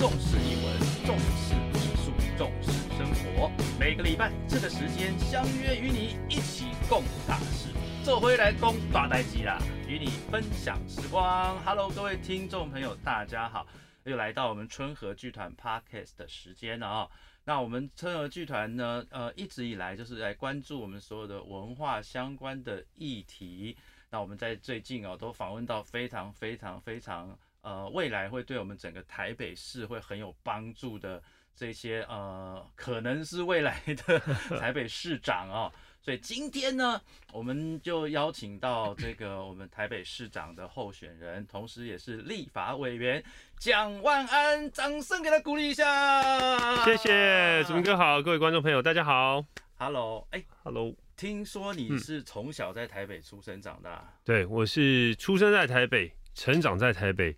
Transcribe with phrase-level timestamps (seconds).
[0.00, 3.52] 重视艺文，重视艺术，重视生活。
[3.78, 7.68] 每个礼拜这个时间相约与你一起共大事，
[8.02, 11.62] 这回来攻大代机啦，与你分享时光。
[11.66, 13.66] Hello，各位听众朋友，大家好，
[14.04, 17.10] 又来到我们春和剧团 Podcast 的时间了啊、
[17.44, 23.76] 那我们春和剧团呢，呃，一直以来就是来关注我们所有的文化相关的议题。
[24.08, 31.22] 那我们在最近哦，都访问到非常非常非常呃，未来会对我们整个台北市会很有帮助的
[31.54, 34.18] 这些呃，可能是未来的
[34.58, 35.72] 台北市长哦。
[36.02, 36.98] 所以今天呢，
[37.30, 43.22] 我们就邀请到这个我们台北市长的候选人，同时也是立法委员
[43.58, 46.82] 蒋万安，掌声给他鼓励一下。
[46.84, 49.44] 谢谢子明哥好，各位观众朋友大家好
[49.76, 50.94] Hello，哎、，Hello。
[51.16, 57.36] 听说你嗯是从小在台北出生长大，对，我是出生在台北，成长在台北，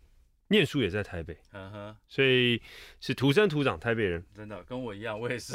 [0.49, 1.97] 念书也在台北，嗯哼。
[2.09, 2.61] 所以
[3.01, 4.25] 是土生土长台北人。
[4.35, 5.55] 真的跟我一样，我也是，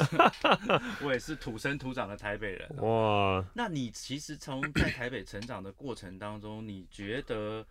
[1.04, 2.68] 我也是土生土长的台北人。
[2.78, 7.64] 哇，那你其实从在台北成长的过程当中，你觉得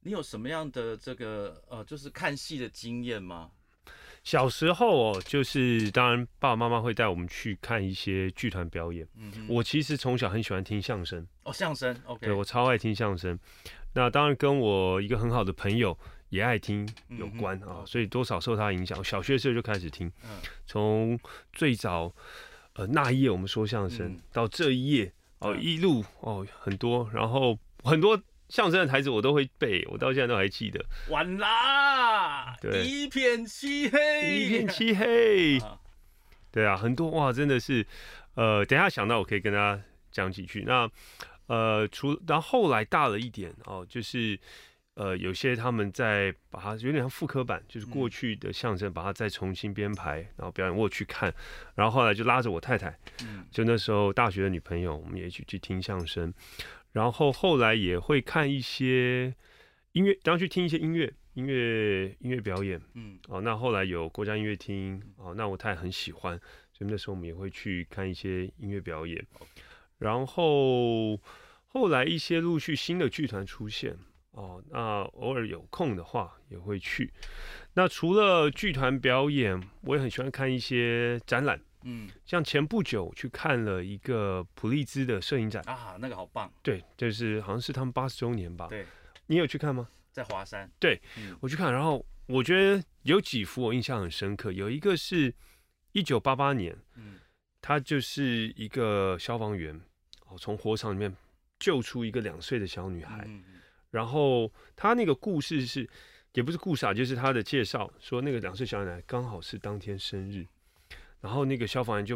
[0.00, 3.50] 你有什么样的这个呃，就是看戏的经验吗？
[4.22, 9.06] 小时候哦，就是当然爸爸妈妈会带我们去看一些剧团表演。
[9.14, 13.38] 嗯，我其实从小很喜欢听相声，哦，相声，OK，对我超爱听相声。
[13.94, 15.96] 那当然跟我一个很好的朋友
[16.30, 19.02] 也爱听有关啊，所以多少受他影响。
[19.04, 20.30] 小学的时候就开始听，嗯
[20.66, 21.18] 从
[21.52, 22.12] 最早
[22.74, 30.84] 呃那一页我们说相声、嗯到这一页哦、嗯一路哦很多，然后很多相声的台词我都会背，我到现在都还记得。
[31.10, 35.78] 晚啦，对一片漆黑，一片漆黑，啊
[36.50, 37.86] 对啊，很多哇，真的是
[38.34, 39.80] 呃，等一下想到我可以跟大家
[40.10, 40.64] 讲几句。
[40.66, 40.90] 那
[41.46, 44.38] 呃，除然后后来大了一点哦，就是。
[44.96, 50.74] 呃，有些他们在把它有点像复刻版，就是过去的相声，把它再重新编排，然后表演。
[50.74, 51.32] 我有去看，
[51.74, 56.32] 然后后来就拉着我太太，嗯就那时候大学的女朋友，我们也一起去听相声，
[56.92, 59.34] 然后后来也会看一些
[59.92, 62.80] 音乐，然后去听一些音乐、音乐、音乐表演。
[62.94, 66.40] 嗯哦，那后来有国家音乐厅，哦，那我太太很喜欢，
[66.72, 69.22] 所以那时候我们也会去看一些音乐表演。
[69.98, 71.20] 然后
[71.66, 73.94] 后来一些陆续新的剧团出现，
[74.36, 77.10] 哦，那偶尔有空的话也会去。
[77.72, 81.58] 那除了剧团表演，我也很喜欢看一些展览。
[81.88, 88.66] 嗯像前不久去看了一个普利兹的摄影展，啊，那个好棒，对，就是好像是他们八十周年吧。
[88.68, 88.84] 对，
[89.26, 89.88] 你有去看吗？
[90.12, 95.32] 在华山，对嗯我去看，然后我觉得有几幅我印象很深刻，有一个是
[95.92, 97.20] 一九八八年，嗯
[97.62, 99.80] 他就是一个消防员，
[100.26, 101.14] 哦，从火场里面
[101.58, 103.60] 救出一个两岁的小女孩，嗯嗯
[103.96, 105.88] 然后他那个故事是
[106.34, 110.46] 也不是故事啊，就是他的介绍说那个两岁小女孩刚好是当天生日，
[111.22, 112.14] 然后那个消防员就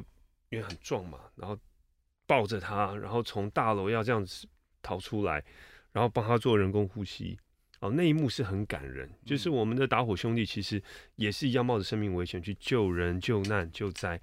[0.50, 1.58] 因为很壮嘛，然后
[2.26, 4.46] 抱着她，然后从大楼要这样子
[4.82, 5.42] 逃出来，
[5.90, 7.38] 然后帮她做人工呼吸。
[7.80, 10.82] 哦，那一幕是很感人，就是我们的打火兄弟其实
[11.16, 14.20] 也是一样冒着生命危险去救人、救难、救灾，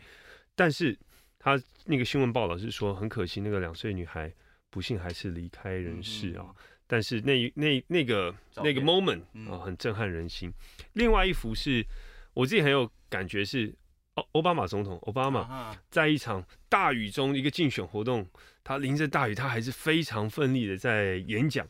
[0.54, 0.96] 但是
[1.40, 4.32] 他那个新闻报道是说，很可惜那个两岁女孩
[4.70, 6.46] 不幸还是离开人世啊。
[6.46, 6.56] 嗯
[6.88, 10.52] 但是那一那那个那个 moment 嗯啊，很震撼人心。
[10.94, 11.86] 另外一幅是
[12.34, 13.76] 我自己很有感觉是
[14.16, 18.28] 奥奥巴马总统奥巴马在一场大雨中一个竞选活动，
[18.64, 21.68] 他淋着大雨，他还是非常奋力的在演讲。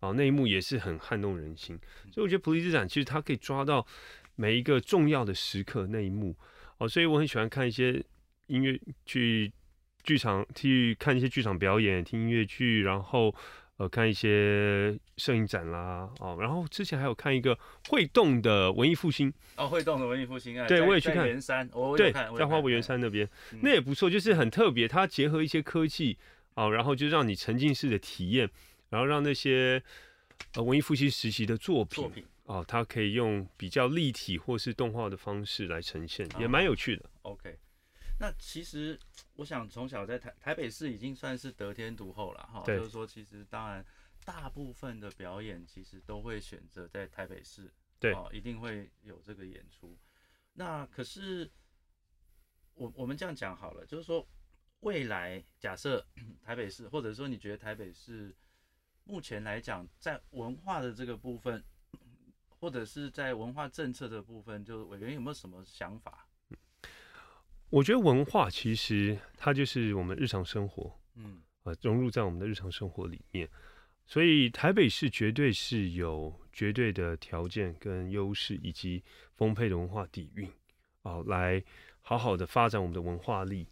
[0.00, 1.78] 哦，那一幕也是很撼动人心。
[2.10, 3.86] 所以我觉得普利兹展其实他可以抓到
[4.34, 6.36] 每一个重要的时刻那一幕。
[6.78, 8.04] 哦，所以我很喜欢看一些
[8.46, 9.52] 音乐去
[10.02, 13.32] 剧场去看一些剧场表演，听音乐剧，然后
[13.82, 16.08] 呃看一些摄影展啦。
[16.20, 26.16] 哦，然后之前还有看一个会动的文艺复兴，哦，会动的文艺复兴啊，对我也去看圆山，我有对，看在花博看园山那边，嗯那也不错，就是很特别，它结合一些科技
[26.54, 28.48] 哦，然后就让你沉浸式的体验，
[28.90, 29.82] 然后让那些
[30.54, 37.04] 呃文艺复兴时期的作品作品哦，它可以用比较立体或是动画的方式来呈现，也啊蛮有趣的。
[37.22, 37.56] OK，
[38.22, 38.96] 那其实
[39.34, 43.84] 我想从小在台台北市已经算是得天独厚了哈，就是说其实当然
[44.24, 49.98] 大部分的表演其实都会选择在台北市，对哦，一定会有这个演出。
[50.52, 51.50] 那可是
[52.74, 54.24] 我我们这样讲好了，就是说
[54.82, 56.06] 未来假设
[56.44, 58.32] 台北市，或者说你觉得台北市
[59.02, 61.60] 目前来讲在文化的这个部分，
[62.60, 66.28] 或者是在文化政策的部分，就是委员有没有什么想法？
[67.72, 73.48] 我觉得文化其实它就是我们日常生活，嗯呃，融入在我们的日常生活里面。
[74.04, 79.02] 所以台北市绝对是有绝对的条件跟优势，以及
[79.36, 80.46] 丰沛的文化底蕴，
[81.00, 81.64] 哦，来
[82.02, 83.66] 好好的发展我们的文化力。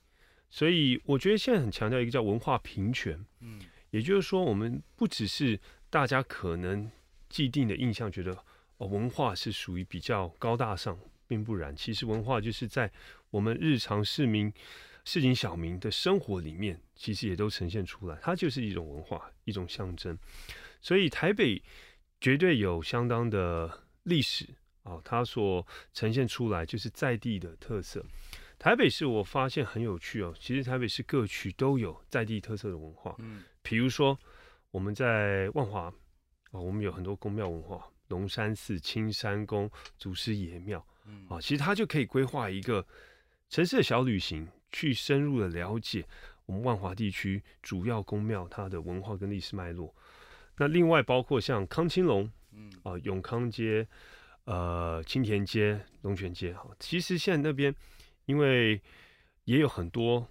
[0.49, 3.61] 所以我觉得现在很强调一个叫文化平权，嗯
[3.91, 5.61] 也就是说，我们不只是
[5.91, 6.91] 大家可能
[7.29, 8.33] 既定的印象，觉得
[8.79, 10.99] 哦文化是属于比较高大上，
[11.31, 11.75] 并不然。
[11.77, 12.91] 其实文化就是在
[13.31, 14.53] 我们日常市民、
[15.05, 20.19] 市井小民的生活里面，其实也都呈现出来，它就是一种文化，一种象征。
[20.81, 21.63] 所以台北
[22.21, 24.45] 绝对有相当的历史
[24.83, 28.05] 啊，它所呈现出来就是在地的特色。
[28.59, 33.15] 台北市我发现很有趣哦，其实台北市各区都有在地特色的文化。
[33.21, 34.19] 嗯比如说
[34.71, 35.83] 我们在万华
[36.51, 41.27] 啊，我们有很多宫庙文化，龙山寺、青山宫、祖师爷庙嗯。
[41.29, 42.87] 啊，其实他就可以规划一个
[43.49, 46.07] 城市的小旅行，去深入的了解
[46.47, 49.95] 我们万华地区主要宫庙它的文化跟历史脉络。
[50.57, 52.71] 那另外包括像康青龙嗯。
[52.83, 53.87] 啊、永康街、
[54.45, 57.75] 呃青田街、龙泉街哈，其实现在那边
[58.27, 58.81] 因为
[59.45, 60.27] 也有很多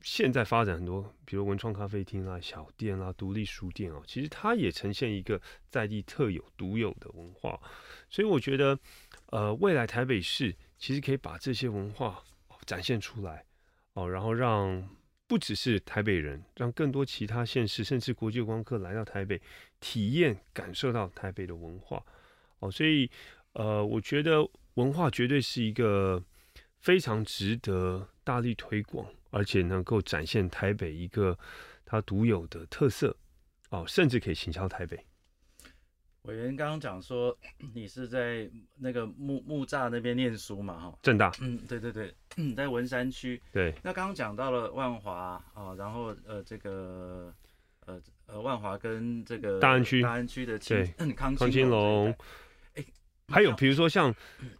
[0.00, 7.60] 现在发展很多，比如文创咖啡厅啦、小店啦、独立书店哦，其实它也呈现一个在地特有、独有的文化，
[8.08, 8.78] 所以我觉得，
[9.30, 12.22] 呃，未来台北市其实可以把这些文化
[12.64, 13.44] 展现出来
[13.92, 14.88] 哦，然后让
[15.26, 19.40] 不只是台北人，让更多其他县市甚至国际观客来到台北，
[19.80, 22.02] 体验、感受到台北的文化
[22.60, 23.10] 哦，所以
[23.52, 26.24] 呃，我觉得文化绝对是一个
[26.80, 31.38] 非常值得大力推广，而且能够展现台北一个
[31.84, 33.14] 它独有的特色
[33.68, 35.04] 哦，甚至可以行销台北。
[36.22, 37.36] 委员刚刚讲说
[37.72, 43.40] 你是在那个木木栅那边念书嘛，哈，正大嗯，对对对，嗯，在文山区。
[43.52, 47.32] 对那刚刚讲到了万华啊，然后呃这个
[47.86, 50.58] 呃呃万华跟这个大安区大安区的
[51.16, 52.14] 康康青龙
[53.30, 54.14] 还有像比如说像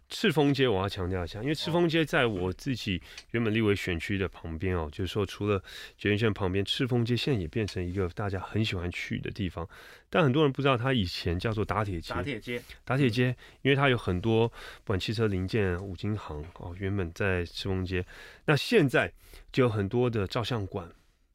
[0.09, 3.01] 赤峰街，我要强调一下，因为赤峰街在我自己
[3.31, 5.61] 原本立委选区的旁边哦，就是说除了
[5.97, 9.67] 捷运线旁边，赤峰街现在也变成一个大家很喜欢去的地方，
[10.09, 12.13] 但很多人不知道它以前叫做打铁街。
[12.13, 18.05] 打铁街，打铁街，因为它有很多不管汽车零件、五金行哦，原本在赤峰街，
[18.45, 19.11] 那现在
[19.51, 20.87] 就有很多的照相馆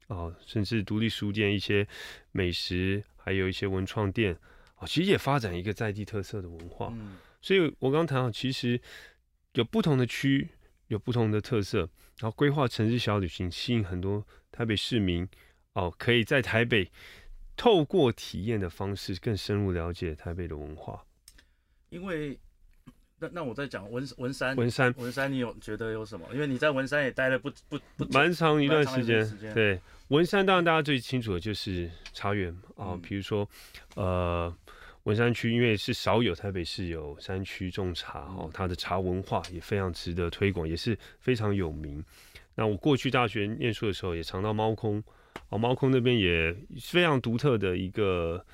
[0.06, 1.86] 哦，甚至独立书店、一些
[2.30, 4.36] 美食，还有一些文创店
[4.76, 6.88] 哦，其实也发展一个在地特色的文化。
[6.92, 8.80] 嗯所以我刚刚谈到，其实
[9.52, 10.48] 有不同的区，
[10.88, 11.80] 有不同的特色，
[12.18, 15.28] 然后规划城市小旅行，吸引很多台北市民
[15.74, 16.90] 哦，可以在台北
[17.54, 21.04] 透过体验的方式，更深入了解台北的文化。
[21.90, 22.38] 因为
[23.18, 26.26] 那那我在讲文文山文山文山，你有觉得有什么？
[26.32, 29.78] 因为你在文山也待了不不不蛮长一段时间对
[30.08, 33.46] 文山当然大家最清楚的就是茶园啊，嗯比如说
[33.96, 34.50] 呃
[35.04, 42.04] 文山区，因为是少有台北市有山区种茶哦嗯，它的茶文化也非常值得推广，也是非常有名。
[42.54, 45.02] 那我过去大学念书的时候，也尝到猫空
[45.48, 48.44] 哦，猫空那边也非常独特的一个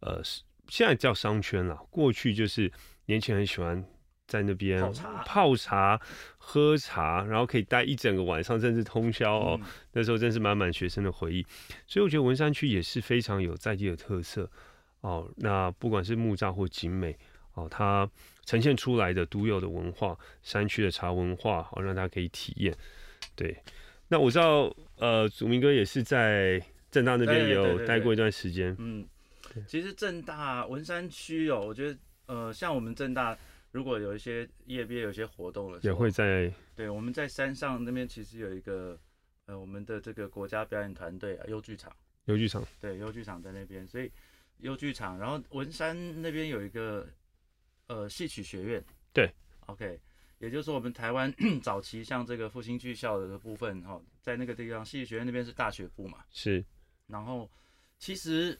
[0.00, 0.20] 呃，
[0.68, 2.70] 现在叫商圈了，过去就是
[3.06, 3.84] 年轻人喜欢。
[4.28, 6.00] 在那边泡茶泡茶、
[6.38, 9.58] 喝茶，然后可以待一整个晚上，甚至通宵哦。
[9.60, 11.46] 嗯那时候真是满满学生的回忆，
[11.86, 14.50] 所以我觉得文山区也是非常有在地的特色
[15.02, 15.30] 哦。
[15.36, 17.16] 那不管是木栅或景美
[17.54, 18.10] 哦，它
[18.44, 22.74] 呈现出来的独有的文化，山区的茶文化，哦，让大家可以体验。
[23.36, 23.56] 对，
[24.08, 26.60] 那我知道，呃，祖明哥也是在
[26.90, 29.06] 正大那边也有待过一段时间，嗯，
[29.66, 33.36] 其实正大文山区哦，我觉得呃，像我们正大
[33.70, 38.98] 如果有一些夜毕业有一些活动的时也，会在对，我们在山上那边其实有一个
[39.46, 41.90] 呃，我们的这个国家表演团队啊，优剧场，
[42.26, 44.10] 优剧场，对，优剧场在那边，所以
[44.58, 47.08] 优剧场，然后文山那边有一个
[47.88, 49.32] 呃戏曲学院，对
[49.66, 49.98] ，OK，
[50.38, 51.32] 也就是说我们台湾
[51.62, 56.64] 早期像这个复兴剧校的部分哈、在那个地方戏曲学院那边是大学部嘛，是。
[57.06, 57.50] 然后
[57.98, 58.58] 其实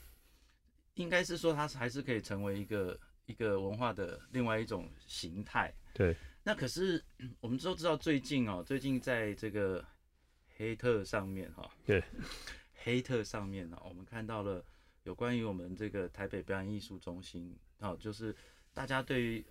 [0.94, 5.72] 应该是说它还是可以成为一个一个文化的另外一种形态。
[5.94, 7.02] 对，那可是
[7.40, 9.84] 我们都知道最近哦，最近在这个
[10.56, 12.02] 黑特上面哈、对，
[12.84, 14.64] 黑特上面呢、我们看到了
[15.04, 18.34] 有关于我们这个台北表演艺术中心哦，就是
[18.72, 19.44] 大家对于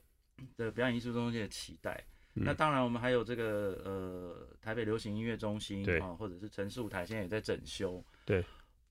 [0.57, 2.03] 的表演艺术中心的期待。
[2.33, 8.01] 嗯那当然，我们还有这个呃台北流行音乐中心对啊、或者是城市舞台，现在也在整修。
[8.23, 8.41] 对，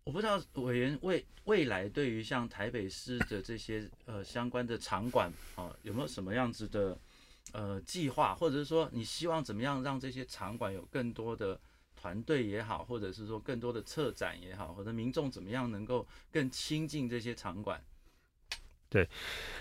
[0.05, 6.99] 我不知道委员未未来对于像台北市的这些呃相关的场馆啊、有没有什么样子的
[7.53, 11.59] 呃计划，或者是说你希望怎么样让这些场馆有更多的
[11.97, 17.83] 团队也好，或者是说更多的策展也好，或者民众怎么样能够更亲近这些场馆？
[18.89, 19.09] 对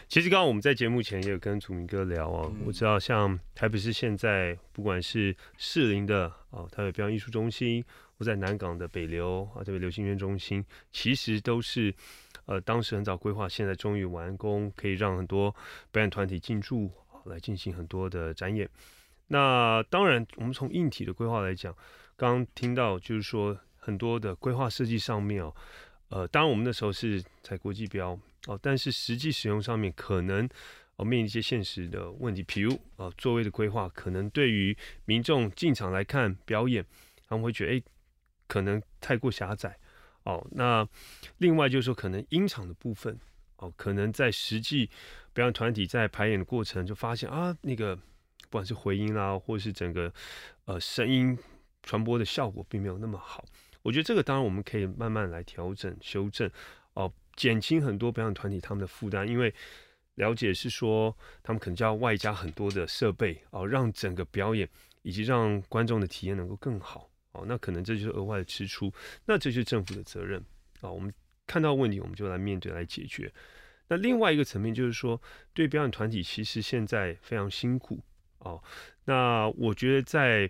[0.07, 7.86] 其实刚刚我们在节目前也有跟祖明哥聊啊，嗯我知道像台北市现在不管是士林的哦台北表演艺术中心，
[8.17, 11.93] 或在南港的北流啊台北流行音乐中心，其实都是
[12.45, 15.55] 呃当时很早规划，现在终于完工，可以让很多
[15.91, 18.67] 表演团体进驻啊来进行很多的展演。
[19.27, 21.75] 那当然，我们从硬体的规划来讲，
[22.19, 25.55] 刚听到就是说很多的规划设计上面哦，
[26.09, 30.47] 呃，当然我们那时候是采国际标哦，但是实际使用上面可能
[30.97, 36.85] 哦面临一些现实的问题，比如呃座位的规划，可能对于民众进场来看表演，
[37.25, 37.83] 他们会觉得诶
[38.47, 39.77] 可能太过狭窄
[40.23, 40.45] 哦。
[40.51, 40.85] 那
[41.38, 43.17] 另外就是说，可能音场的部分
[43.55, 44.89] 哦，可能在实际
[45.31, 48.01] 表演团体在排演的过程就发现啊，那个不
[48.49, 50.11] 管是回音啦，或是整个
[50.65, 51.38] 呃声音
[51.83, 53.43] 传播的效果并没有那么好。
[53.81, 56.50] 我觉得这个当然我们可以慢慢来调整、修正，
[56.93, 59.53] 哦、减轻很多表演团体他们的负担，因为
[60.15, 64.67] 了解是说他们可能就要外加很多的设备哦，让整个表演
[65.01, 68.93] 以及让观众的体验能够更好哦，那可能这就是额外的支出，
[69.25, 70.43] 那这就是政府的责任
[70.81, 71.13] 啊、我们
[71.48, 73.31] 看到问题，我们就来面对、来解决。
[73.88, 75.21] 那另外一个层面就是说，
[75.53, 78.00] 对表演团体其实现在非常辛苦
[78.38, 78.62] 哦。
[79.05, 80.50] 那我觉得在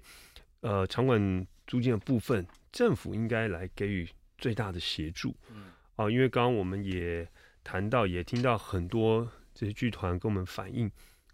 [0.61, 5.35] 呃场馆租金的部分，政府应该来给予最大的协助。
[5.51, 7.27] 嗯啊，因为刚刚我们也
[7.63, 10.89] 谈到，也听到很多这些剧团跟我们反映，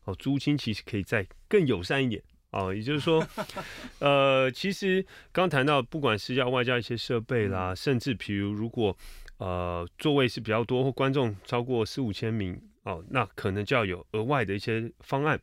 [0.06, 2.22] 哦，租金其实可以再更友善一点。
[2.50, 3.26] 哦，也就是说，
[4.00, 8.98] 呃，其实刚谈到，不管是要外加一些设备啦，甚至比如如果
[9.38, 15.40] 呃座位是比较多或观众超过四五千名，哦，那可能就要有额外的一些方案，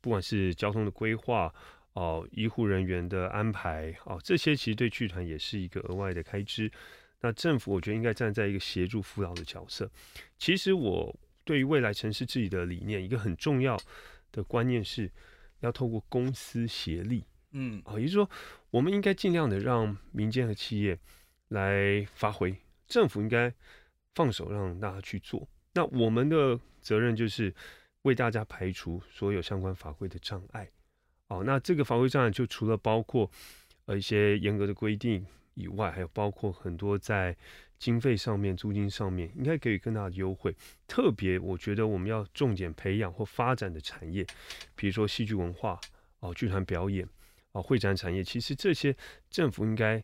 [0.00, 1.54] 不管是交通的规划。
[1.94, 6.70] 哦，医护人员的安排，哦，这些其实对剧团也是一个额外的开支。
[7.20, 9.90] 那政府我觉得应该站在一个协助辅导的角色。
[10.36, 13.80] 其实我对于未来城市治理的理念，一个很重要
[14.30, 15.10] 的观念是
[15.60, 18.28] 要透过公私协力嗯也就是说，
[18.70, 20.98] 我们应该尽量的让民间和企业
[21.48, 22.54] 来发挥，
[22.88, 23.54] 政府应该
[24.14, 25.48] 放手让大家去做。
[25.72, 27.54] 那我们的责任就是
[28.02, 30.68] 为大家排除所有相关法规的障碍。
[31.28, 33.30] 哦，那这个法规障碍就除了包括
[33.86, 37.36] 呃一些严格的规定以外，还有包括很多在
[37.78, 40.54] 经费上面、租金上面，应该给予更大的优惠。
[40.86, 44.24] 特别我觉得我们要重点培养或发展的产业，
[44.76, 45.80] 比如说戏剧文化、
[46.20, 47.06] 哦剧团表演、
[47.52, 48.94] 哦会展产业，其实这些
[49.30, 50.02] 政府应该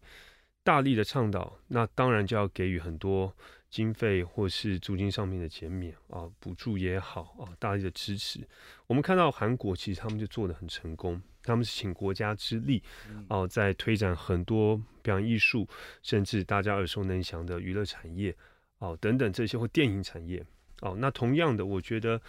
[0.62, 1.58] 大力的倡导。
[1.68, 3.34] 那当然就要给予很多
[3.70, 8.40] 经费或是租金上面的减免啊，补助也好啊，大力的支持。
[8.88, 15.68] 我们看到韩国其实他们就做得很成功，他们是请国家之力嗯哦、在推展很多表演艺术，
[16.02, 18.36] 甚至大家耳熟能详的娱乐产业
[18.78, 20.44] 哦、等等这些或电影产业
[20.80, 20.96] 哦。
[20.98, 22.20] 那同样的，我觉得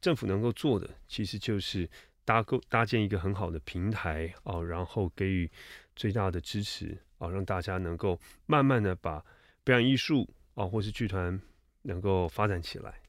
[0.00, 1.88] 政府能够做的其实就是
[2.24, 5.48] 搭构搭建一个很好的平台哦，然后给予
[5.94, 9.24] 最大的支持哦，让大家能够慢慢的把
[9.62, 10.28] 表演艺术
[10.58, 11.40] 哦或是剧团
[11.82, 13.00] 能够发展起来。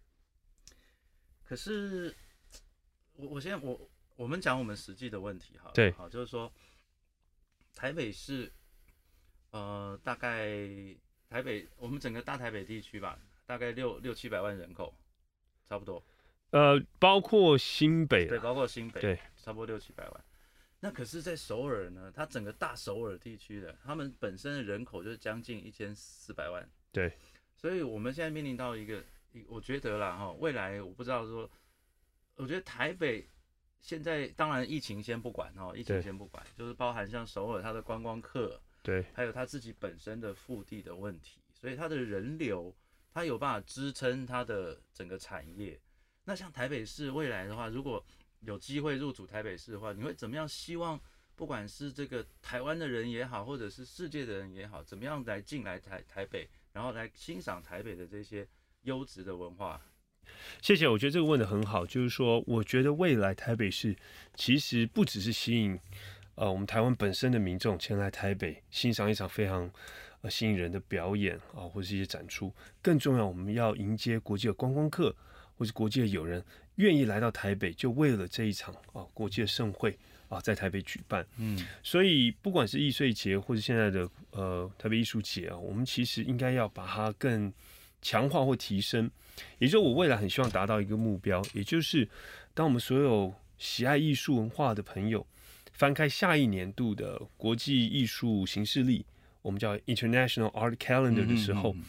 [1.44, 2.16] 可是
[3.16, 6.52] 我我现在我我们讲我们实际的问题哈，对好，就是说
[7.74, 8.52] 台北市，
[9.50, 10.60] 呃，大概
[11.28, 14.94] 台北我们整个大台北地区吧，大概六六七百万人口，
[15.68, 16.04] 差不多，
[16.52, 20.26] 呃，包括新北对，包括新北，对，差不多六七百万。
[20.82, 27.12] 那可是，在首尔呢，它整个大首尔地区的，他们本身的人口就是将近一千四百万，对，
[27.60, 31.50] 所以我们现在面临到一个，一我觉得啦哈，未来我不知道说，
[32.36, 33.28] 我觉得台北
[33.82, 42.74] 现在当然疫情先不管哈，疫情先不管，就是包含像首尔它的观光客，对还有它自己本身的腹地的问题，所以它的人流，
[43.14, 45.78] 它有办法支撑它的整个产业。
[46.24, 48.02] 那像台北市未来的话，如果
[48.42, 50.48] 有机会入主台北市的话，你会怎么样？
[50.48, 50.98] 希望
[51.36, 58.48] 不管是这个台湾的人也好，或者是世界的人也好，怎么样来进来台台北，然后来欣赏台北的这些
[58.84, 59.82] 优质的文化？
[60.62, 63.96] 谢谢，我觉得这个问的很好，就是说，我觉得未来台北市
[64.36, 65.78] 其实不只是吸引
[66.36, 69.70] 呃我们台湾本身的民众前来台北欣赏一场非常
[70.22, 75.16] 呃吸引人的表演啊，或是一些展出，更重要，我们要迎接国际的观光客
[75.58, 76.46] 或是国际的友人
[76.76, 79.98] 愿意来到台北，就为了这一场啊国际的盛会
[80.30, 81.26] 啊在台北举办。
[81.38, 87.52] 嗯所以不管是易碎节或者现在的呃台北艺术节啊，我们其实应该要把它更
[88.02, 89.12] 强化或提升。
[89.58, 92.08] 也就是我未来很希望达到一个目标，也就是
[92.54, 95.26] 当我们所有喜爱艺术文化的朋友
[95.72, 99.06] 翻开下一年度的国际艺术形式历，
[99.42, 101.84] 我们叫 International Art Calendar 的时候，嗯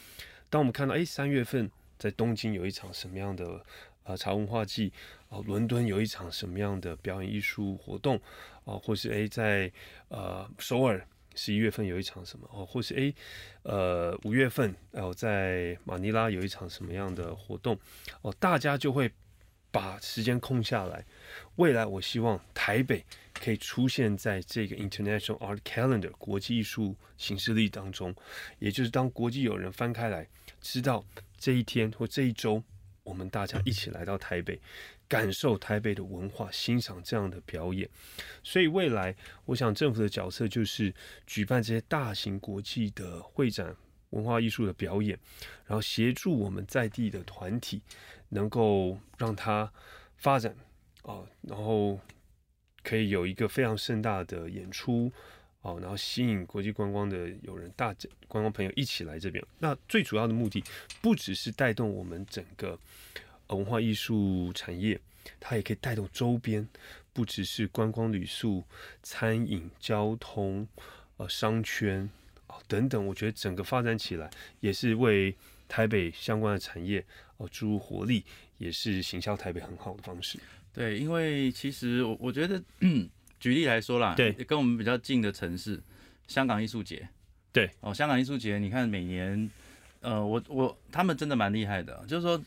[0.49, 3.65] 当我们看到哎三月份在东京有一场什么样的
[4.11, 4.93] 呃茶文化季，
[5.29, 8.21] 哦、伦敦有一场什么样的表演艺术活动，
[8.65, 9.71] 哦、或是哎在
[10.09, 13.15] 呃首尔十一月份有一场什么哦，或是诶，
[13.63, 17.79] 呃，五月份哦，在马尼拉有一场什么样的活动
[18.23, 19.09] 哦，大家就会
[19.71, 21.05] 把时间空下来。
[21.55, 28.13] 未来我希望台北可以出现在这个 International Art Calendar 国际艺术形式历当中，
[28.59, 30.27] 也就是当国际友人翻开来，
[30.61, 31.05] 知道
[31.39, 32.61] 这一天或这一周，
[33.03, 34.61] 我们大家一起来到台北，
[35.09, 37.89] 感受台北的文化，欣赏这样的表演。
[38.43, 39.15] 所以未来，
[39.45, 40.95] 我想政府的角色就是
[41.27, 43.75] 举办这些大型国际的会展、
[44.11, 45.19] 文化艺术的表演，
[45.67, 47.83] 然后协助我们在地的团体
[48.29, 49.73] 能够让它
[50.17, 50.55] 发展
[51.03, 51.99] 啊，然后
[52.83, 55.13] 可以有一个非常盛大的演出
[55.63, 57.95] 哦，然后吸引国际观光的友人、大
[58.29, 59.45] 观光朋友一起来这边。
[59.59, 60.65] 那最主要的目的
[61.01, 62.79] 不只是带动我们整个
[63.49, 64.99] 文化艺术产业，
[65.39, 66.69] 它也可以带动周边。
[67.13, 68.63] 不只是观光旅宿、
[69.03, 70.67] 餐饮、交通、
[71.17, 72.09] 呃商圈
[72.47, 75.35] 哦等等，我觉得整个发展起来也是为
[75.69, 77.05] 台北相关的产业
[77.39, 78.25] 哦注入活力，
[78.59, 80.39] 也是行销台北很好的方式。
[80.73, 82.63] 对，因为其实我我觉得，
[83.41, 84.33] 举例来说啦，对。
[84.33, 85.83] 跟我们比较近的城市，
[86.29, 87.09] 香港艺术节，
[87.53, 89.51] 对，哦，香港艺术节，你看每年，
[90.01, 92.41] 呃，我我他们真的蛮厉害的，就是说，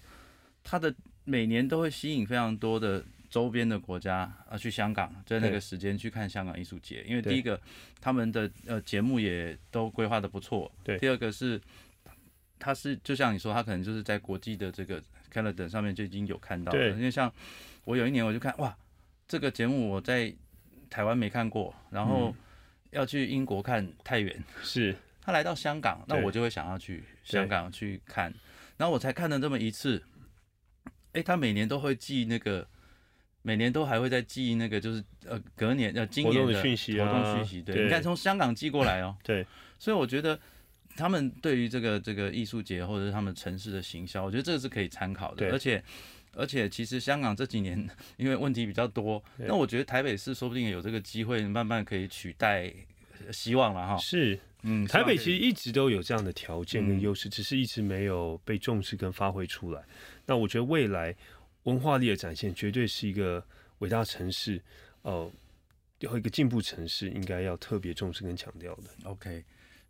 [0.64, 0.96] 他的
[1.26, 7.60] 每年都会吸引非常多的周边的国家啊去香港，在那个时间去看香港艺术节，因为第一个
[8.00, 10.98] 他们的呃节目也都规划的不错，对。
[11.00, 11.60] 第二个是。
[12.60, 16.92] 他是就像你说，他可能就是在国际的这个 calendar 上面就已经有看到了，对。
[16.92, 17.30] 因为像
[17.84, 18.74] 我有一年我就看哇，
[19.28, 20.34] 这个节目我在
[20.94, 22.36] 台湾没看过，然后嗯。
[22.92, 24.96] 要去英国看太远， 是。
[25.20, 28.32] 他来到香港，那我就会想要去香港去看，
[28.78, 30.04] 然后我才看了这么一次，
[31.14, 32.68] 诶，他每年都会寄那个，
[33.42, 37.86] 每年都还会再寄那个，就是呃隔年呃今年的动讯息活动啊讯息，对，对。
[37.86, 39.44] 你看从香港寄过来哦， 对，
[39.80, 40.40] 所以我觉得。
[40.96, 45.84] 他们对于这个这个艺术节或者是他们城市的行销，我觉得这个是可以参考的，而且
[46.36, 52.74] 而且其实香港这几年 因为问题比较多，那我觉得台北市说不定有这个机会，慢慢可以取代，
[53.26, 53.98] 呃希望了哈。
[53.98, 59.82] 是，嗯，台北其实一直都有这样的条件跟嗯优势，只是一直没有被重视跟发挥出来。
[60.26, 61.16] 那我觉得未来
[61.64, 63.46] 文化力的展现，绝对是一个
[63.80, 64.62] 伟大城市，
[65.04, 65.32] 呃，
[66.00, 68.84] 有一个进步城市应该要特别重视跟强调的。
[69.04, 69.44] OK，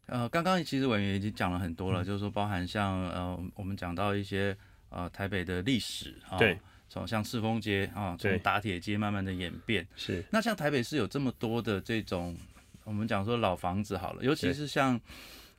[0.07, 4.55] 呃，刚刚其实委员已经讲了很多了，就是说包含像呃，我们讲到一些
[4.93, 9.85] 呃台北的历史啊，对，从像赤峰街啊，从打铁街慢慢的演变。
[9.95, 12.37] 是那像台北市有这么多的这种，
[12.83, 14.99] 我们讲说老房子好了，尤其是像。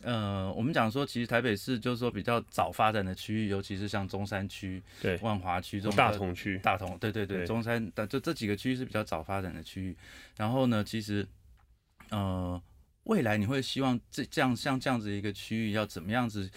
[0.03, 9.97] 呃，我们讲说，其实台北市就是说比较早发展的区域，尤其是像中山区、对，万华区这种大同区，大同，对对对，对中山，的就这几个区域是比较早发展的区域。
[10.37, 11.27] 然后呢，其实，
[12.11, 12.61] 呃，
[13.05, 16.51] 未来你会希望这这样像这样子一个区域要怎么样子，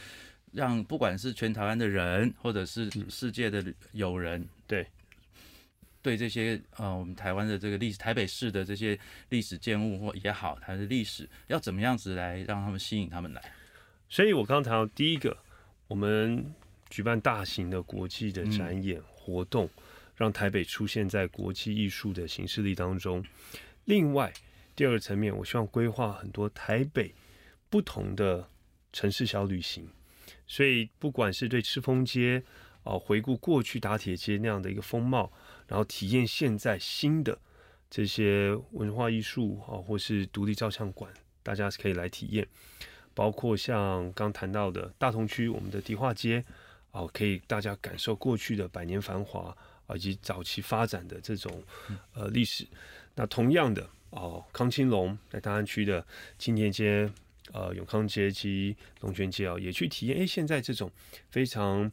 [0.58, 4.88] 让不管是全台湾的人，或者是世界的友人，对，
[6.02, 8.98] 对这些呃我们台湾的这个历史，台北市的这些
[9.30, 13.41] 历史建物或也好，它的历史要怎么样子来让他们吸引他们来？
[14.10, 15.38] 所以我刚刚谈到第一个，
[15.88, 16.43] 我们
[16.89, 19.70] 举办大型的国际的展演活动，
[20.15, 23.24] 让台北出现在国际艺术的形式力当中。
[23.86, 24.34] 另外，
[24.76, 27.13] 第二个层面，我希望规划很多台北
[27.70, 28.50] 不同的
[28.91, 29.88] 城市小旅行。
[30.47, 32.41] 所以，不管是对赤峰街
[32.83, 35.29] 啊、回顾过去打铁街那样的一个风貌，
[35.67, 37.38] 然后体验现在新的
[37.89, 41.12] 这些文化艺术啊，或是独立照相馆，
[41.43, 42.47] 大家可以来体验。
[43.13, 46.45] 包括像刚谈到的大同区，我们的迪化街，
[46.91, 49.53] 啊，可以大家感受过去的百年繁华
[49.88, 51.62] 啊，以及早期发展的这种
[52.13, 52.65] 呃历史。
[53.15, 56.05] 那同样的哦，康青龙在大安区的
[56.38, 57.12] 青年街、
[57.53, 60.17] 呃永康街及龙泉街啊，也去体验。
[60.17, 60.91] 诶，现在这种
[61.29, 61.91] 非常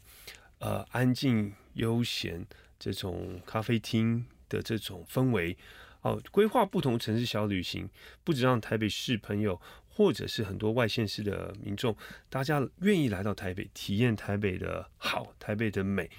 [0.59, 2.45] 呃安静悠闲
[2.79, 5.57] 这种咖啡厅的这种氛围。
[6.03, 7.89] 哦，规划不同城市小旅行，
[8.25, 11.97] 不止让台北市朋友或者是很多外县市的民众，
[12.29, 16.11] 大家愿意来到台北体验台北的好，台北的美，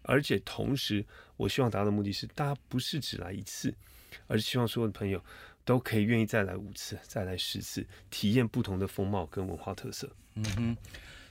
[0.00, 1.04] 而且同时，
[1.36, 3.74] 我希望达到的目的是，大家不是只来一次，
[4.28, 5.22] 而是希望所有的朋友
[5.64, 10.08] 都可以愿意再来五次、再来十次，体验不同的风貌跟文化特色。
[10.34, 10.76] 嗯哼，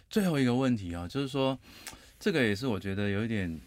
[0.10, 1.58] 最后一个问题啊，就是说，
[2.20, 3.60] 这个也是我觉得有一点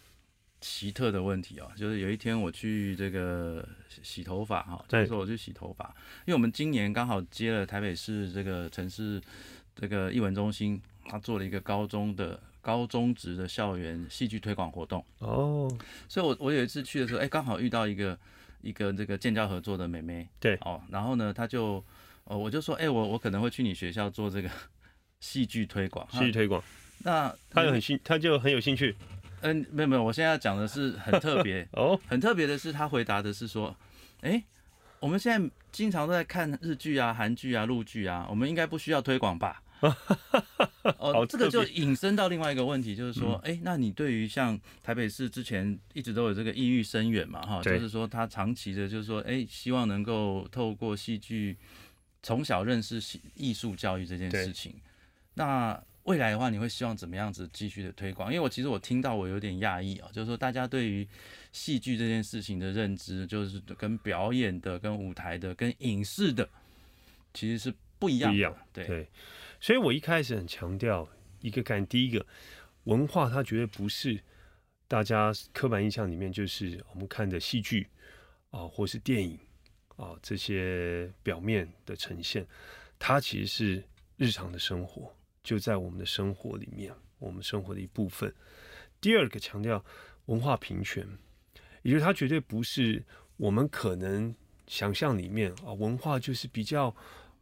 [0.59, 5.85] 奇特的问题哦，就是有一天我去这个洗洗头发哈，就对是说我去洗头发，
[6.25, 9.21] 因为我们今年刚好接了台北市这个城市
[9.75, 15.71] 这个艺文中心，他做了一个高中的高中职的校园戏剧推广活动，哦，
[16.09, 18.17] 所以我我有一次去的时候，哎，刚好遇到一个
[18.61, 20.55] 一个这个建教合作的妹妹，对。
[20.61, 21.83] 哦，然后呢，她就
[22.25, 24.49] 哦我就说，哎，我我可能会去你学校做这个
[25.19, 26.63] 戏剧推广，戏剧推广，
[26.99, 28.95] 那他有很兴，他就很有兴趣。
[29.41, 33.75] 嗯，没有没有，我现在要讲的是很特别， 哦，很特别的是，他回答的是说，
[34.21, 34.43] 哎、
[34.99, 39.61] 我们现在经常都在看日剧啊、韩剧啊、陆剧啊，我们应该不需要推广吧？
[40.97, 51.57] 好哦，这个就引申到另外一个问题，就是说，嗯哎、那你对于像台北市之前一直都有这个意欲深远嘛，哈，就是说他长期的，就是说，哎、希望能够透过戏剧
[52.23, 54.73] 从小认识戏艺术教育这件事情。
[55.33, 58.31] 那未来的话，你会希望怎么样子继续的推广？
[58.31, 61.05] 因为我其实我听到我有点讶异啊，就是说大家对于
[61.51, 66.47] 戏剧这件事情的认知，就是跟表演的、跟舞台的、跟影视的，
[67.33, 68.33] 其实是不一样的。
[68.33, 69.07] 不一样对，对，
[69.59, 71.07] 所以我一开始很强调
[71.41, 72.25] 一个概念，第一个
[72.83, 74.19] 文化，它绝对不是
[74.87, 77.87] 大家刻板印象里面就是我们看的戏剧
[78.51, 79.37] 啊，或是电影
[79.95, 82.47] 啊这些表面的呈现，
[82.97, 83.83] 它其实是
[84.15, 88.33] 日常的生活，就在我们的生活里面，我们生活的一部分。
[89.01, 89.83] 第二个强调
[90.27, 91.05] 文化平权，
[91.81, 93.03] 也就是它绝对不是
[93.35, 94.33] 我们可能
[94.65, 96.95] 想象里面啊，文化就是比较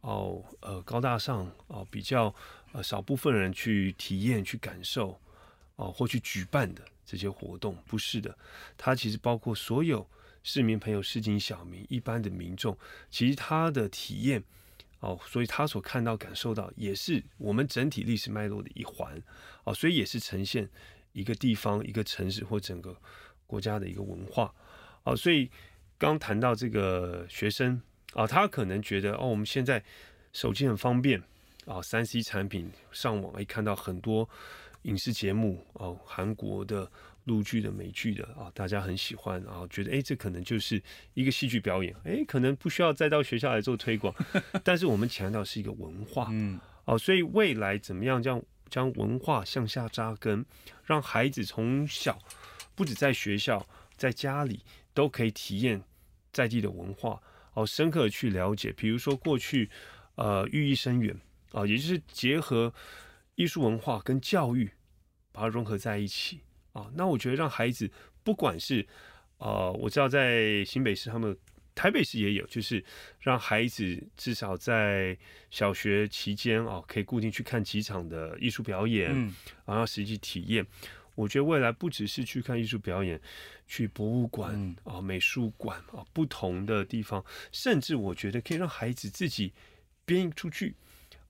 [0.06, 2.32] 哦呃高大上哦、比较
[2.72, 5.20] 呃少部分人去体验、去感受
[5.74, 8.36] 哦、或去举办的这些活动，不是的，
[8.78, 10.08] 它其实包括所有
[10.42, 12.78] 市民朋友、市井小民、一般的民众，
[13.10, 14.42] 其实他的体验。
[15.00, 19.22] 哦，所以他所看到、感受到，也是我们整体历史脉络的一环
[19.64, 20.66] 哦，所以也是呈现
[21.12, 22.96] 一个地方、一个城市或整个
[23.46, 24.52] 国家的一个文化
[25.04, 25.14] 哦。
[25.14, 25.50] 所以
[25.98, 27.80] 刚谈到这个学生
[28.16, 29.82] 啊，他可能觉得哦，我们现在
[30.32, 31.22] 手机很方便
[31.66, 34.26] 啊，三 C 产品上网，可以，看到很多
[34.82, 36.90] 影视节目哦，韩国的、
[37.24, 44.14] 陆剧的、美剧的啊，大家很喜欢啊，觉得哎，这可能就是一个戏剧表演，哎，可能不需要再到学校来做推广，
[44.64, 50.42] 但是我们强调是一个文化，嗯，哦，所以未来怎么样将将文化向下扎根，
[50.84, 52.18] 让孩子从小
[52.74, 54.60] 不止在学校，在家里
[54.94, 55.82] 都可以体验
[56.32, 57.20] 在地的文化，
[57.56, 58.72] 哦，深刻的去了解。
[58.72, 59.68] 比如说过去，
[60.14, 61.18] 呃，寓意深远
[61.50, 62.72] 啊、也就是结合
[63.34, 64.70] 艺术文化跟教育，
[65.32, 66.40] 把它融合在一起
[66.72, 67.90] 啊、那我觉得让孩子
[68.22, 68.86] 不管是
[69.38, 71.36] 呃，我知道在新北市他们。
[71.78, 72.82] 台北市也有，就是
[73.20, 75.14] 让孩子至少在
[75.50, 79.34] 小学期间哦，可以固定去看几场的艺术表演，嗯，
[79.66, 80.66] 然后实际体验。
[81.16, 83.20] 我觉得未来不只是去看艺术表演，
[83.66, 89.52] 去博物馆嗯啊、美术馆啊、不同的地方，甚至我觉得可以让孩子自己
[90.04, 90.76] 编出去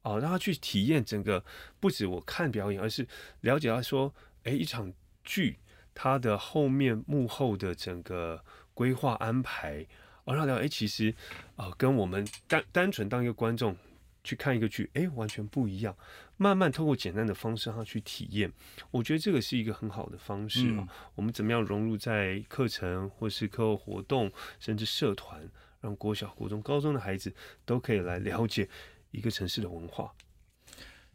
[0.03, 1.42] 啊、让他去体验整个，
[1.81, 3.09] 不止我看表演，而是
[3.40, 4.92] 了解他说，哎，一场
[5.25, 5.57] 剧
[5.94, 8.44] 它的后面幕后的整个
[8.75, 9.87] 规划安排。
[10.25, 11.14] 哦，让他了解，哎，其实，
[11.55, 13.77] 啊、跟我们单单纯当一个观众
[14.26, 15.96] 去看一个剧，哎，完全不一样。
[16.36, 18.52] 慢慢透过简单的方式让他去体验，
[18.90, 25.48] 我觉得这个是一个很好的方式啊、嗯我们怎么样融入在课程或是课后活动，甚至社团，
[25.80, 27.32] 让国小、国中、高中的孩子
[27.64, 28.68] 都可以来了解
[29.12, 30.12] 一个城市的文化。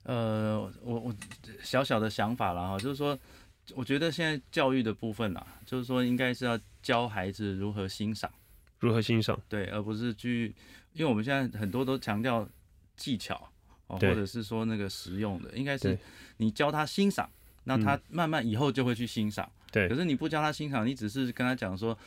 [0.04, 1.16] 呃，我我
[1.62, 3.16] 小小的想法啦哈，就是说，
[3.76, 8.32] 我觉得现在教育的部分啊，就是说应该是要教孩子如何欣赏，
[8.80, 9.40] 如何欣赏？
[9.48, 10.56] 对，而不是去，
[10.94, 12.50] 因为我们现在很多都强调
[13.02, 13.36] 技巧
[13.88, 15.98] 哦，或者是说那个实用的，应该是
[16.38, 17.28] 你教他欣赏，
[17.64, 19.52] 那他嗯慢慢以后就会去欣赏。
[19.72, 21.98] 对可是你不教他欣赏，你只是跟他讲说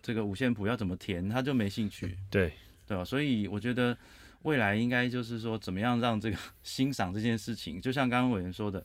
[0.00, 2.54] 这个五线谱要怎么填，他就没兴趣，对，
[2.86, 3.04] 对吧？
[3.04, 3.94] 所以我觉得
[4.42, 8.82] 未来应该就是说，怎么样让这个欣赏这件事情，就像刚刚委员说的，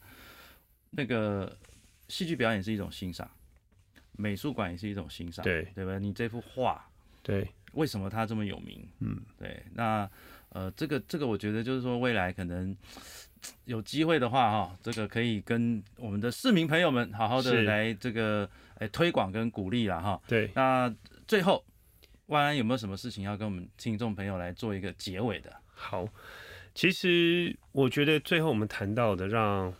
[0.91, 1.55] 那个
[2.09, 3.29] 戏剧表演是一种欣赏，
[4.13, 5.97] 美术馆也是一种欣赏，对对吧？
[5.99, 6.83] 你这幅画
[7.21, 8.87] 对，为什么它这么有名？
[8.99, 10.09] 嗯，对，那
[10.55, 12.73] 呃，这个这个，我觉得就是说，未来可能
[13.65, 20.21] 有机会的话，哈，这个可以跟我们的市民朋友们好好的来这个哎推广跟鼓励了哈。
[20.25, 20.89] 对，那
[21.27, 21.61] 最后，
[22.27, 25.53] 万安有没有什么事情要跟我们听众朋友来做一个结尾的？
[25.73, 26.07] 好。
[26.73, 29.73] 其实我觉得最后我们谈到的，让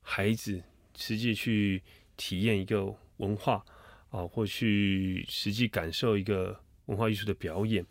[0.00, 0.62] 孩子
[0.96, 1.82] 实际去
[2.16, 3.62] 体验一个文化
[4.10, 7.84] 啊，或去实际感受一个文化艺术的表演。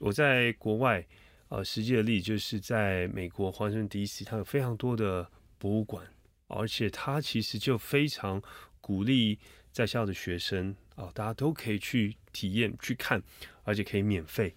[0.00, 1.04] 我在国外
[1.48, 6.06] 呃，实际的例子就是在美国华盛顿 D.C.，它有非常多的博物馆，
[6.46, 8.42] 而且它其实就非常
[8.80, 9.38] 鼓励
[9.72, 13.22] 在校的学生哦，大家都可以去体验去看，
[13.64, 14.54] 而且可以免费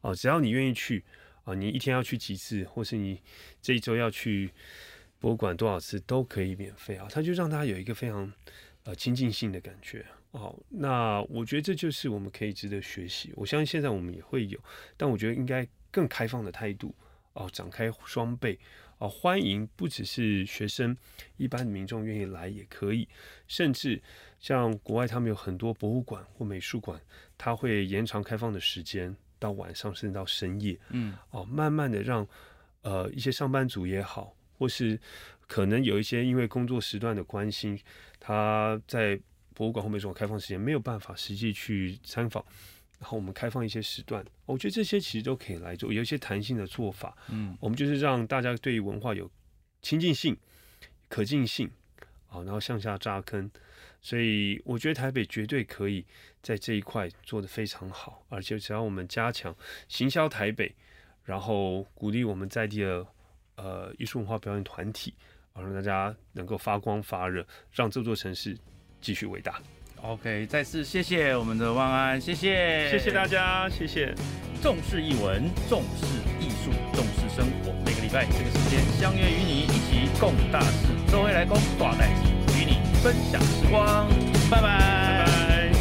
[0.00, 1.04] 哦，只要你愿意去
[1.44, 3.20] 啊，你一天要去几次，或是你
[3.60, 4.50] 这一周要去
[5.18, 8.32] 博物馆多少次都可以免费啊，它就让大家有一个非常
[8.84, 10.06] 呃亲近性的感觉。
[10.30, 13.32] 哦，那我觉得这就是我们可以值得学习。
[13.34, 14.60] 我相信现在我们也会有，
[14.96, 16.94] 但我觉得应该更开放的态度
[17.32, 18.58] 哦，展开双倍
[18.98, 20.96] 哦，欢迎不只是学生，
[21.36, 23.08] 一般的民众愿意来也可以，
[23.46, 24.02] 甚至
[24.40, 27.00] 像国外他们有很多博物馆或美术馆，
[27.36, 32.26] 它会延长开放的时间到晚上甚至到深夜，嗯，哦，慢慢的让
[32.82, 34.98] 呃一些上班族也好，或是
[35.46, 37.78] 可能有一些因为工作时段的关心，
[38.18, 39.20] 他在
[39.54, 42.44] 博物馆或美术馆开放时间没有办法实际去参访，
[42.98, 47.16] 然后我们开放一些时段，我觉得这些其实都可以来做，有一些弹性的做法。
[47.28, 49.30] 嗯，我们就是让大家对于文化有
[49.82, 50.36] 亲近性、
[51.08, 51.70] 可近性，
[52.28, 53.50] 啊，然后向下扎根。
[54.00, 56.04] 所以我觉得台北绝对可以
[56.42, 59.54] 在这一块做得非常好，而且只要我们加强
[59.88, 60.74] 行销台北，
[61.24, 63.06] 然后鼓励我们在地的
[63.56, 65.14] 呃艺术文化表演团体，
[65.52, 68.56] 啊，让大家能够发光发热，让这座城市。
[69.00, 69.62] 继续伟大
[70.02, 74.14] ，OK，再次谢谢我们的万安，谢谢，谢谢大家，谢谢。
[74.60, 76.04] 重视译文，重视
[76.40, 77.72] 艺术，重视生活。
[77.84, 84.08] 每个礼拜这个时间相约与你一起共大事，周回来公挂代机，与你分享时光。
[84.50, 85.72] 拜拜，拜拜。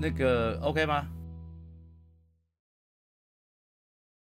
[0.00, 1.06] 那个 OK 吗？